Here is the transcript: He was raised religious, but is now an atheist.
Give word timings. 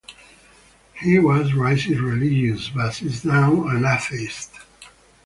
He 0.95 1.19
was 1.19 1.53
raised 1.53 1.85
religious, 1.85 2.69
but 2.69 3.03
is 3.03 3.23
now 3.23 3.67
an 3.67 3.85
atheist. 3.85 4.49